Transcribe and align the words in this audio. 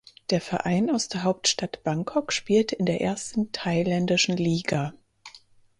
Der 0.31 0.41
Verein 0.41 0.89
aus 0.89 1.09
der 1.09 1.21
Hauptstadt 1.21 1.83
Bangkok 1.83 2.33
spielte 2.33 2.73
in 2.75 2.87
der 2.87 3.01
ersten 3.01 3.51
thailändischen 3.51 4.35
Liga. 4.35 4.93